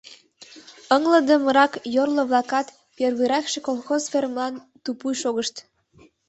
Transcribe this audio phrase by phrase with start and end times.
[0.95, 2.67] Ыҥлыдымырак йорло-влакат
[2.97, 5.55] первыйракше колхоз фермылан тупуй шогышт.